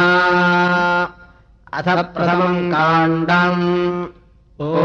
[1.74, 4.06] अथ प्रथमम् काण्डम्।
[4.60, 4.76] ओ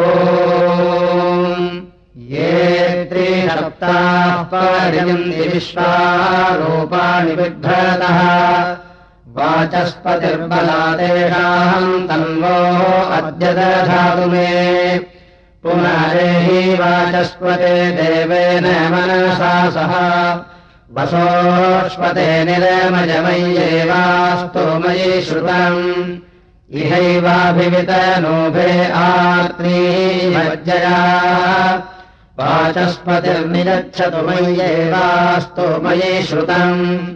[2.17, 8.77] ये त्रिसप्ताः पर्यन्ति विश्वारूपाणि बिभ्रतः
[9.27, 14.99] वाचस्पतिर्बलादेशाम् तन्वोः अद्य दधातु मे।
[15.63, 19.93] पुनरेहि वाचस्पते देवेन मनसा सह।
[20.97, 26.17] वसोष्पते निरमजमय्येवास्तु मयि श्रुतम्
[26.73, 30.97] इहैवाभिवितनोभे आर्त्रीमज्जया
[32.39, 37.07] वाचस्पतिर्निगच्छतु मय्येवास्तु मयि श्रुतम्।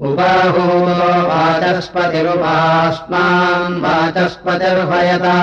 [0.00, 5.38] उपाहूतो वाचस्पतिरुपास्मान् वाचस्पतिर्भयता।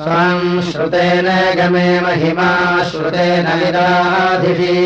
[0.00, 4.82] स्वाम् श्रुतेन गमे महिमा श्रुतेन विदाधिषि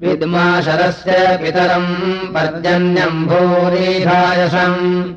[0.00, 5.14] विद्मा शरस्य पितरम् पर्जन्यम् भूरिधायसम्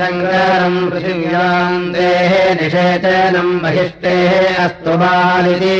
[0.00, 5.76] सङ्ग्रहम् पृथिव्याम् देः निषेचनम् बहिष्टेः अस्तु बालिति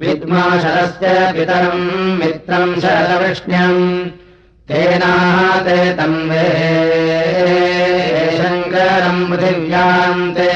[0.00, 4.08] विद्माशरस्य पितरम् मित्रम् शतवृष्ण्यम्
[4.68, 6.46] तेनाते तन्वे
[8.38, 10.48] शङ्करम् पृथिव्याम् ते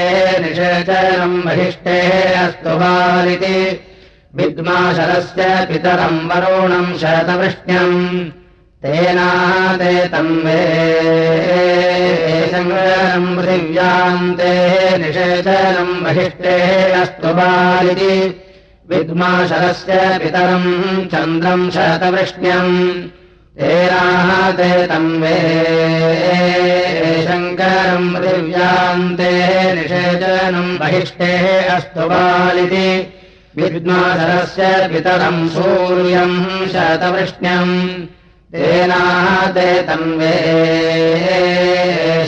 [0.42, 3.60] निषेचनम् बहिष्टेः अस्तु बालिति।
[4.36, 8.28] विद्माशरस्य पितरम् वरुणम् शतवृष्ण्यम्
[8.82, 10.58] तेनाते तन्वे
[12.52, 14.52] सङ्ग्रहम् पृथिव्याम् ते
[14.98, 18.44] निषेचनम् बहिष्टेः अस्तु बालिति
[18.90, 20.70] विद्माशरस्य पितरम्
[21.12, 22.76] चन्द्रम् शतवृष्ण्यम्
[23.58, 25.34] तेनाते तन्वे
[27.26, 29.32] शङ्करम् पृथिव्याम् ते
[29.76, 31.44] निषेचनम् बहिष्टेः
[31.76, 32.88] अस्तु बालिति।
[33.56, 36.38] विद्माशरस्य पितरम् सूर्यम्
[36.72, 37.74] शतवृष्ण्यम्
[38.52, 40.32] तेनाते तन्वे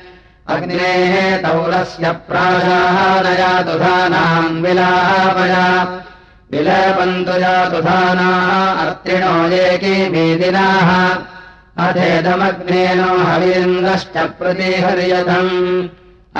[0.48, 6.02] अग्नेः तौलस्य प्राशानयातुधानाम् विलापया।
[6.52, 11.14] विलपन्तु जातुधानाः अर्तिणो ये किमेदिनाः
[11.86, 15.52] अथेदमग्नेनो हवीन्द्रश्च प्रतिहर्यतम्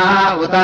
[0.44, 0.56] उत।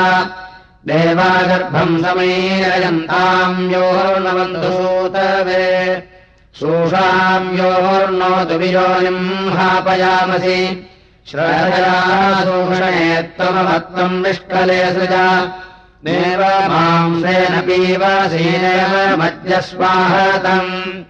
[0.88, 5.68] देवागर्भम् समीरयन्ताम् योर्नवन्तु सूतवे
[6.60, 10.90] शोषाम्योर्नोतु वियोनिम् हापयामसि
[11.32, 15.46] श्रया शोषणे त्वमत्वम् निष्कले सृजा।
[16.06, 21.04] देव मांसेन पीवसेनेव मध्यस्वाहतम्।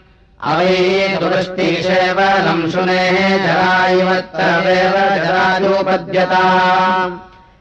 [0.52, 6.46] अवै तुदृष्टिशेवलम् शुनेः जरायवत्तवेव जरायोपद्यता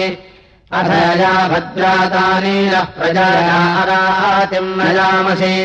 [0.72, 5.56] अथ या भद्रातानि नः प्रजारातिम् नजामसि।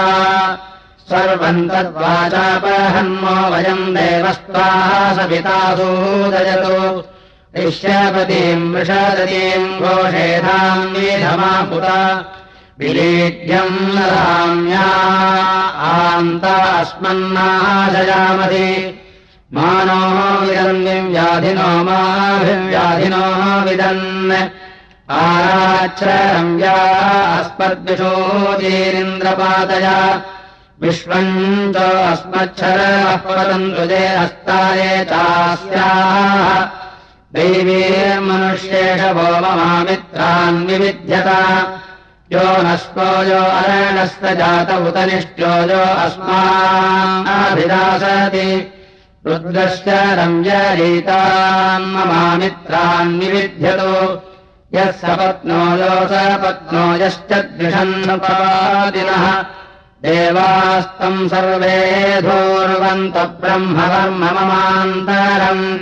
[1.11, 6.75] सर्वम् तद्वाचापहन्मो वयम् देवस्त्वाः सवितासूदयतु
[7.67, 11.99] ईश्यपतीम् वृषदतीम् घोषेधाम् विधमापुता
[12.79, 13.79] विलीढ्यम्
[14.11, 14.87] राम्या
[15.95, 18.67] आन्तास्मन्नाशयामसि
[19.57, 23.21] मानोः विदन् व्याधिनो माभिव्याधिनो
[23.65, 24.33] विदन्
[25.19, 26.75] आराच्छरम्या
[27.37, 29.97] अस्मद्विशोचीरिन्द्रपातया
[30.81, 31.33] विश्वम्
[31.73, 31.75] च
[32.11, 36.49] अस्मच्छरः पतन्तु जे हस्ताये चास्याः
[37.33, 39.27] दैवीर्मनुष्येष वो
[42.33, 47.69] यो नस्को यो अरणस्त जात उत निष्ट्यो यो अस्माभिदासति
[49.27, 53.93] रुद्रश्च रम्यरीतान् ममामित्रान् विविध्यतो
[54.73, 59.25] यः सपत्नो यो सपत्नो यश्च द्विषन्नपादिनः।
[60.03, 65.79] देवास्तम् सर्वे धूर्वन्त ब्रह्मवर्म ममान्तरम्।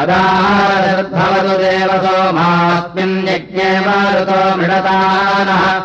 [0.00, 5.80] अदारभवतु देवसोमास्मिन् यज्ञे मारुतो मृडतानः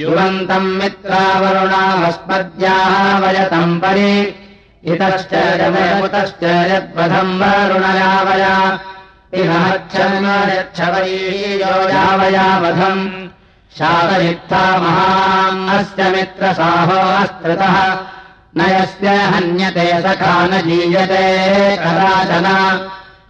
[0.00, 4.14] युवन्तम् मित्रावरुणामस्मद्याः वयतम् परि।
[4.92, 8.54] इतश्च जमयमुतश्च यद्वधम् वरुणयावया
[10.54, 13.04] यच्छवरीयो यावयावधम्
[13.78, 17.00] शातयुक्ता महाम् अस्य मित्रसाहो
[18.56, 21.24] न यस्य हन्यते सखा न जीयते
[21.82, 22.46] कदाचन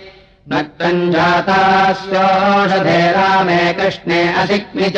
[0.52, 4.96] नक्तम् जातास्योषधे रामे कृष्णे असिक्मि च।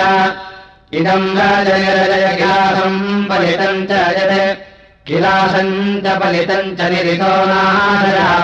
[0.93, 2.45] इदम् रजय रजय
[3.29, 4.57] पलितम् च यत्।
[5.07, 7.33] किलासम् च पलितम् च निरितो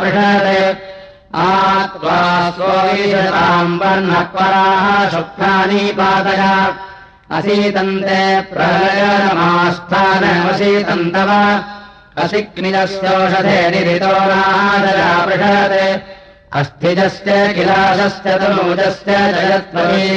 [0.02, 0.92] पृषत्।
[1.36, 6.44] आत्वा स्वैषताम् वर्णपराः शुक्राणि पातय
[7.38, 11.32] असीतन्ते प्रलयमास्थानमसीतन्तव
[12.20, 15.76] असिक्निजस्योषधे निरितो नाशया पृषत्।
[16.60, 20.10] अस्थिजस्य किलासस्य तनूजस्य जयत्वमी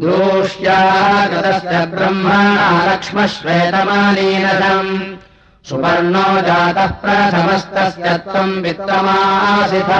[0.00, 4.92] दूष्यागतस्य ब्रह्मणा लक्ष्मश्वेतमालीनम्
[5.68, 9.90] सुवर्णो जातः प्रथमस्तस्य त्वम् वित्तमासिथ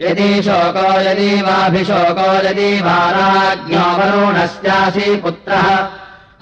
[0.01, 5.67] यदि शोको यदि वाभिशोको यदि वाराज्ञो वरुणस्यासि पुत्रः।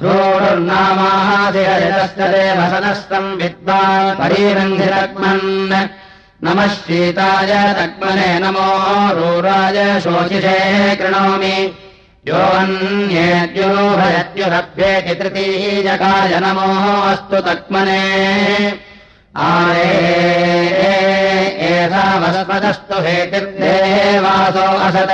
[0.04, 5.48] रोरुर्नामादिहरितस्य देवसनस्तम् विद्वान् परिरङ्घितक्मन्
[6.44, 8.70] नमः शीताय तक्मने नमो
[9.18, 10.60] रूराय शोचिषे
[10.96, 11.58] कृणोमि।
[12.28, 16.70] योऽन्येद्युभयत्युरभ्येति तृतीयकाय नमो
[17.12, 18.04] अस्तु तक्मने
[21.70, 25.14] एषामस्मदस्तु हेतिर्देवासो असत्।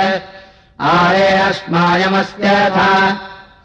[0.80, 2.46] आरे अस्मायमस्य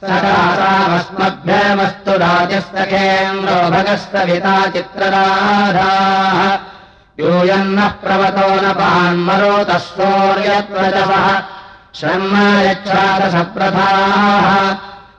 [0.01, 2.13] सकासामस्मभ्यमस्तु
[2.91, 6.39] केन्द्रो भगस्तविता चित्रराधाः।
[7.19, 11.27] यूयन्नः प्रवतो न पान्मरोतः सौर्यत्वजसः
[11.99, 12.33] श्रम
[12.69, 14.45] यच्छादसप्रथाः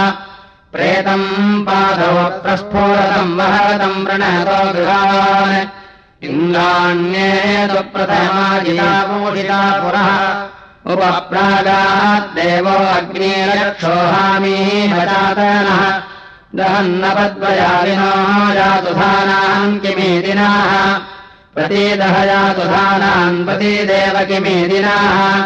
[0.73, 1.29] प्रेतम्
[1.67, 5.69] पादौ प्रस्फोरतम् वहतम् वृणतो गृहान्
[6.29, 10.11] इन्द्राण्येतु प्रथमाजिता पुरः
[10.93, 14.57] उपप्रागाद्देवो अग्निरक्षोहामी
[14.95, 15.83] हरातनः
[16.55, 18.11] दहन्नपद्वयादिनो
[18.55, 20.99] जातुधानाम् किमेदिनाः?
[21.55, 25.43] प्रतीदह जातुधानान् प्रतीदेव किमेदिनाः?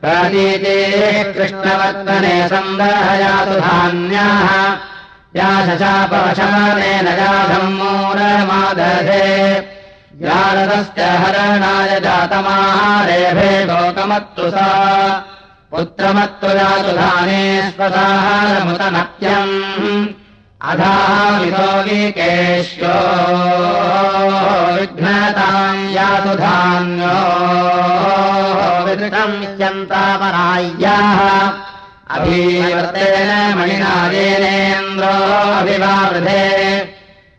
[0.00, 4.76] प्रतीते कृष्णवर्तने सन्दह जातुधान्याः
[5.36, 9.60] या शशापशमनेन जाधम् मूलमादधे।
[10.22, 14.66] जारदस्य हरणाय जातमाहारेभे लोकमत्तु सा।
[15.70, 18.86] पुत्रमत्तु जातुधाने स्वसाहारमुतनत्यम्
[20.70, 22.94] अधामितोगिकेश्यो
[24.76, 27.16] विघ्नताम् यातु धान्यो
[28.86, 29.36] विदृतम्
[32.14, 35.14] अभीवर्तेन मणिनादेनेन्द्रो
[35.60, 36.44] अभिवावृधे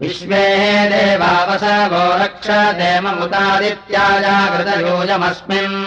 [0.00, 0.44] विश्वे
[0.92, 2.48] देवावसवो रक्ष
[2.80, 5.78] देममुतादित्याजागृतयोजमस्मिन्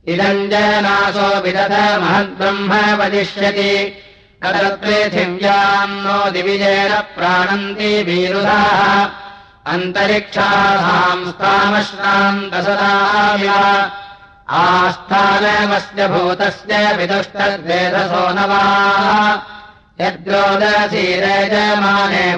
[0.09, 3.75] इदम् जनासो विदध महद्ब्रह्म वदिष्यति।
[4.45, 9.09] पृथिव्याम् नो दिविजेन प्राणन्ति वीरुधाः।
[9.73, 13.61] अन्तरिक्षासाम् स्थामश्रान्तसदाया
[14.51, 19.58] आस्थानमस्य भूतस्य विदुष्टद्वेधसो नवाः
[20.01, 20.97] यद्रोदसीरजमाने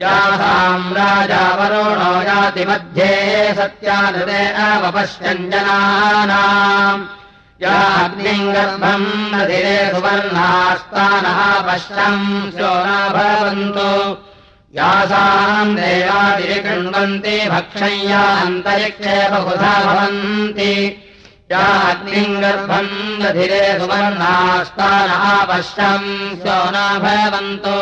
[0.03, 7.05] यासाम् राजावरुणो याति मध्ये सत्यादृते अवपश्यम् जनानाम्।
[7.63, 14.13] या अग्निम् गर्भम् नधिरे सुवर्णास्तानः पश्यम् स्यो न भवन्तु।
[14.79, 21.03] यासाम् देवादिकृण्वन्ति भक्षय्या अन्तरिक्षे बहुधा भवन्ति
[21.51, 26.09] गर्भम् दधिरे सुवर्णास्तानः पश्यम्
[26.43, 27.79] स्यो न भवन्तु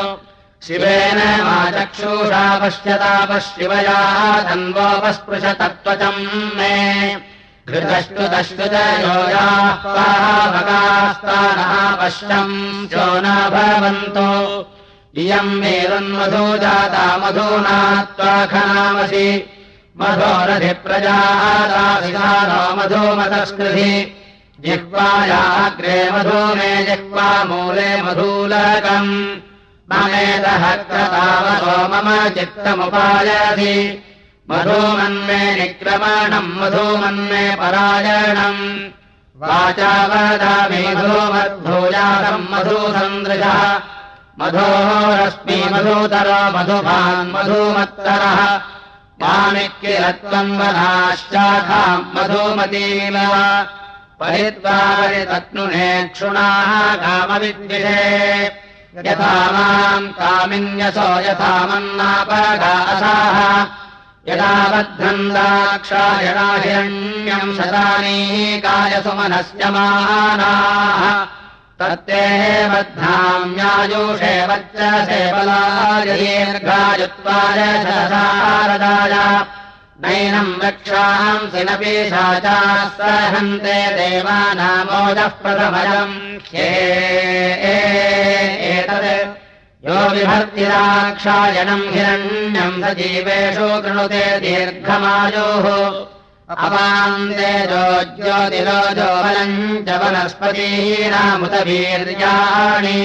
[0.67, 4.01] शिवेन मा चक्षुषा पश्यतापशिवया
[4.49, 6.21] तन्वोपस्पृशतत्त्वचम्
[6.59, 6.75] मे
[7.69, 12.55] घृतश्रुतश्रुत योगाः पावकास्तानः पश्यम्
[12.93, 14.29] स्यो न भवन्तु
[15.23, 17.79] इयम् मेरुन्मधो जाता मधूना
[18.17, 19.27] त्वाखनामसि
[20.01, 24.15] मधोरधिप्रजादासिनो मधूमतस्कृधि
[24.61, 29.37] जिह्वायाग्रे मधू मे जिह्वा मूले मधूलकम्।
[30.73, 34.03] क्रतावतो मम चित्तमुपायसि।
[34.51, 38.91] मधूमन्मे निक्रमणम् मधूमन्मे परायणम्।
[39.37, 43.81] वाचा वदामि मधूमद्भूजातम् मधुसन्दृशः
[44.41, 48.61] मधोरश्मि मधुतरो मधुभान् मधुमत्तरः
[49.23, 53.17] मामिक्किलत्वम् वनाश्चाखाम् मधुमतीव
[54.21, 56.71] परित्वा परितत्नुने क्षुणाः
[57.03, 58.03] कामविद्विषे।
[59.07, 63.39] यथा माम् कामिन्यसो यथा मन्नापगासाः
[64.29, 71.03] यदा बद्धम् दाक्षा यदा हिरण्यम् शतानीकाय सुमनस्य मानाः
[71.81, 72.23] तत्ते
[72.71, 79.15] बद्धाम्यायुषे वच्चसे बलाय दीर्घायुत्वाय शशारदाय
[80.05, 85.35] नैनम् रक्षांसि न पेशाचाः सहन्ते देवानामोदः
[86.53, 86.71] ह्ये।
[88.73, 89.11] एतत्
[89.87, 95.67] यो विभर्तिराक्षायणम् हिरण्यम् स जीवेषु कृणुते दीर्घमायोः
[96.53, 102.99] अपान्ते ज्योतिरोजो बलम् च वनस्पतीनामुत वीर्याणि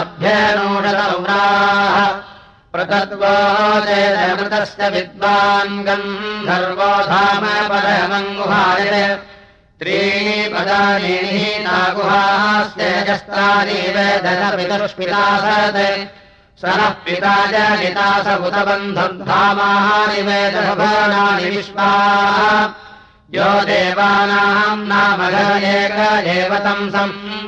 [0.00, 1.96] अभ्यनूषदौराः
[2.72, 3.30] प्रतत्वो
[3.86, 8.92] चेदमृतस्य विद्वान् गन्धर्वो धाम परमङ्गुहाय
[9.80, 11.16] त्रीणि पदानि
[11.64, 12.70] नागुहास्तेजस्त्राणि
[13.96, 15.80] वेदपितुष्पितासत्
[16.60, 21.90] स नः पिता जनिता स उतबन्धुर्धामानि वेदभवानानि विश्वा
[23.34, 25.94] यो देवानाम् नाम एक
[26.32, 26.90] एव तम्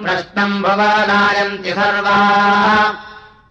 [0.04, 2.88] प्रश्नम् भवानायन्ति सर्वाः।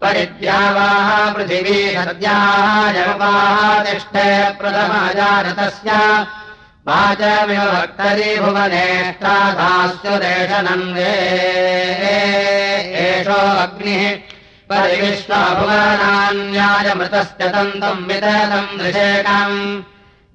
[0.01, 4.27] परिद्यावाः पृथिवी सद्याः जगपाः तिष्ठे
[4.59, 5.89] प्रथमजानतस्य
[6.87, 11.13] वाचमिव भक्तरी भुवनेष्टाधास्युदेशनन्दे
[13.07, 14.03] एषो अग्निः
[14.69, 19.57] परिविश्वाभुवनान्यायमृतस्य तन्तम् विततम् दृशेकम्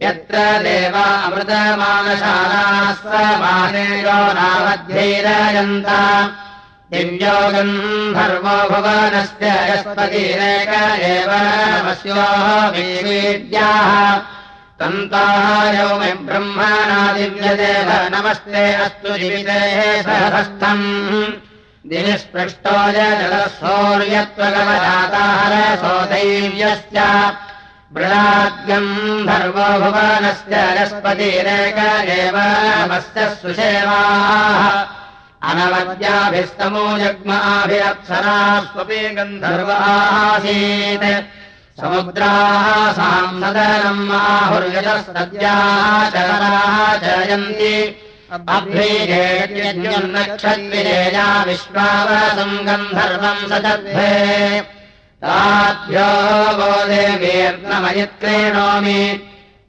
[0.05, 5.89] यत्र देवा अमृतमानशालाः समानेयो नावध्यैरयन्त
[6.93, 7.77] दिव्योगम्
[8.17, 10.73] धर्मो भुवनस्य यस्पतिरेक
[11.13, 11.31] एव
[11.75, 13.93] नमस्योः वीवीड्याः
[14.81, 20.85] तन्तायो मे ब्रह्मणा दिव्यदेव नमस्ते अस्तु जीवितेः सहस्थम्
[21.93, 26.99] दिनिस्पृष्टो जलसौर्यत्वगवजातारसो दैव्यस्य
[27.95, 28.93] मृणाद्यम्
[29.29, 31.79] धर्मो भुवनस्य यस्पतिरेक
[32.17, 34.63] एव नमस्य सुसेवाः
[35.51, 38.37] अनवद्याभिस्तमो जग्माभिरप्सरा
[38.73, 41.07] स्वपि गन्धर्वासीत्
[41.81, 42.67] समुद्राः
[42.99, 44.05] साम् सदनम्
[47.05, 47.75] जयन्ति
[48.57, 54.13] अभ्रीजेयन्नक्षत्रिजेया विश्वावसम् गन्धर्वम् सदभ्ये
[55.25, 56.07] ताभ्यो
[56.59, 59.03] वो देवीर्नमयित्रेणोमि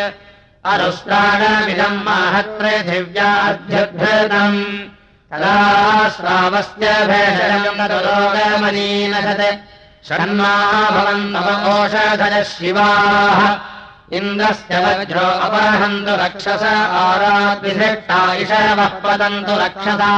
[0.72, 4.61] अनुष्ठानमिदम् महत्पृथिव्याभ्युद्धृतम्
[5.31, 5.57] तदा
[6.16, 9.44] श्रावस्य भेषजम् तदुलोकमनीनसत्
[10.09, 10.55] षण्मा
[10.94, 13.38] भवन्तमोषधजः शिवाः।
[14.16, 16.64] इन्द्रस्य वज्रो अपरहन्तु रक्षस
[19.05, 20.12] पतन्तु रक्षसा।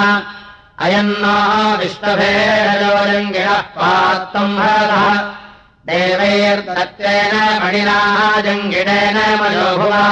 [0.85, 1.37] अयम् नो
[1.81, 5.05] विश्वभेदोजङ्गिणः पात्तम् हरः
[5.89, 10.07] देवैर्दत्तेन मणिनाः जङ्गिडेन मयोभुवा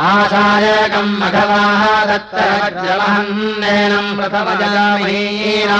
[0.09, 5.73] आसायकम् मघवाः दत्तवज्रवहन्नेनम् प्रथमजमीनाम्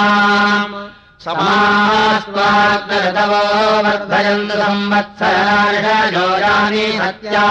[1.25, 3.43] समास्त्वाग्रतवो
[3.85, 7.47] वर्धयन्तु संवत्सरानि सत्या।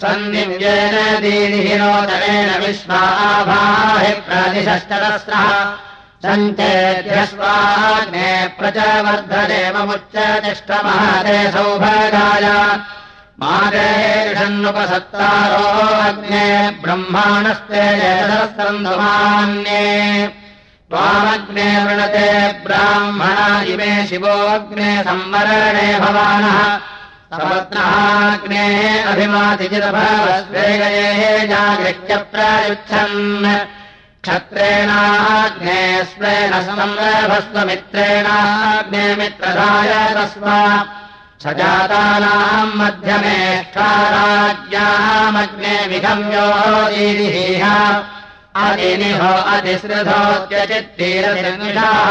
[0.00, 5.46] सन्निव्येन दीनिहिनोदरेण विश्वाभाहि प्रतिशश्चतस्रः
[6.26, 12.46] सञ्चेत्यस्वाग्ने प्रचवर्धदेवमुच्चतिष्ठमहते सौभागाय
[13.40, 15.66] मादेषन्नुपसत्तारो
[16.08, 16.46] अग्ने
[16.82, 19.84] ब्रह्माणस्ते सहस्रन्धुमान्ये
[20.90, 22.28] त्वामग्ने वृणते
[22.64, 26.58] ब्राह्मणा इमे शिवोऽग्ने संवरणे भवानः।
[29.10, 31.08] अभिमातिचिदभवस्वेगये
[31.50, 33.20] जागृह्य प्रायुच्छन्
[34.26, 35.80] क्षत्रेणाग्ने
[36.12, 40.46] स्वेन संरभस्वमित्रेणाग्ने मित्रधाय तस्म
[41.42, 46.46] सजातानाम् मध्यमेष्ठाराज्ञामग्ने विगम्यो
[46.94, 47.64] दीदिः
[48.64, 52.10] अदिनिहो अधिसृधोत्यचित्तीरनिर्मिषाः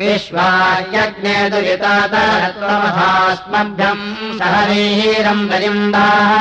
[0.00, 4.06] विश्वायज्ञे दुरितातमथास्मभ्यम्
[4.40, 6.32] सहनीरम् दलिन्दाः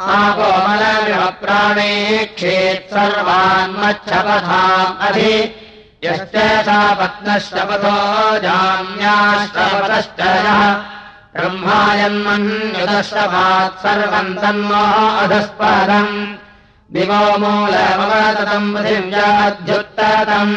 [0.00, 5.54] आकोमलमिव प्राणेक्षेत् सर्वान्मच्छपथाम् अधि
[6.04, 10.82] यश्च सा पत्नः शपथो जाम्याश्रपतश्च यः।
[11.34, 16.34] ब्रह्मायन्मन्युदश्रभात् सर्वम् तन्मो अधस्पदम्।
[16.92, 20.56] दिवो मूलमवततम् पृथिव्याध्युत्ततम्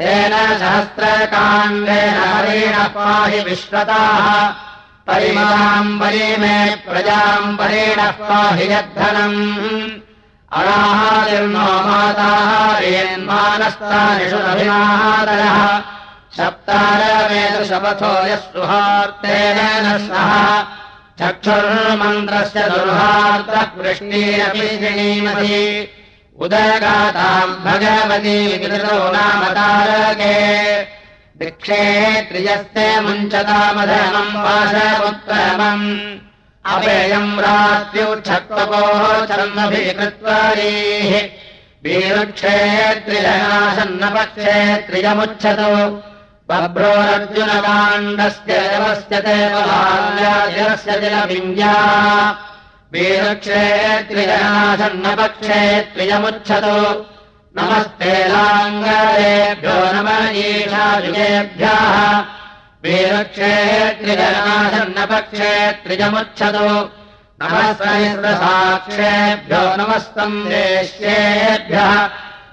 [0.00, 4.48] तेन सहस्रकाण्डेन हरेण पाहि विश्वताः
[5.08, 9.90] परिमाम् परिमे प्रजाम् परेणः पाहि यद्धनम्।
[16.36, 20.62] सप्तारवेतु शपथो यः सुहार्तेन सह।
[21.20, 25.88] चक्षुर्मन्त्रस्य दुर्हार्तः वृष्टिरपि श्रीमती
[26.40, 30.34] उदगाताम् भगवती विकृतौ नाम तारके।
[31.40, 31.82] दिक्षे
[32.22, 35.86] त्रियस्ते मुञ्चतामधनम् पाशमुत्तमम्
[36.72, 41.12] अपेयम् रात्र्युच्छत्वपोः चर्मभिकृत्वारीः
[41.84, 42.56] वीरुक्षे
[42.94, 45.76] त्रिजनासन्नपक्षे त्रियमुच्छतौ।
[46.50, 49.36] बभ्रोरर्जुनकाण्डस्य देवस्य ते
[52.94, 53.60] वीरुक्षे
[57.58, 60.08] नमस्ते लाङ्गलेभ्यो नम
[60.40, 61.94] ईशायुगेभ्यः
[62.84, 63.52] वीरुक्षे
[64.00, 65.52] त्रिजनासन्नपक्षे
[65.84, 66.66] त्रिजमुच्छतु
[67.42, 67.68] नमः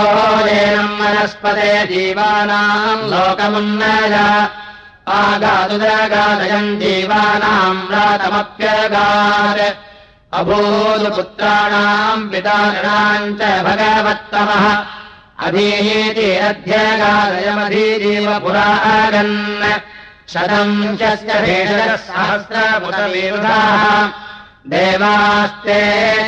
[0.47, 4.15] येनम् वनस्पते जीवानाम् लोकमुन्नय
[5.17, 9.61] आगादुदगादयम् जीवानाम् रातमप्यगात्
[10.39, 14.65] अभूदुपुत्राणाम् पितानाम् च भगवत्तमः।
[15.47, 19.35] अधीति अध्यगादयमधीजीव पुरागन्
[20.33, 21.01] शतम् च
[21.43, 21.95] भेषजः
[24.71, 25.79] देवास्ते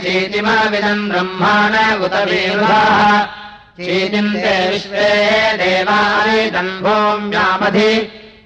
[0.03, 1.73] चीतिमविदम् ब्रह्माण
[2.05, 3.19] उत वीरुधाः
[3.79, 5.09] चीतिन्ते विश्वे
[5.61, 6.79] देवानिदम्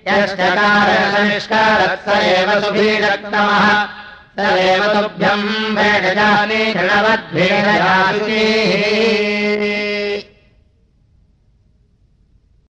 [0.08, 3.66] यश्चकारनिष्कारत् स एव सुभीरक्तमः।
[4.38, 5.48] स एव तुभ्यम्
[5.78, 8.32] भेडजानि दृढवद्भेडजातिः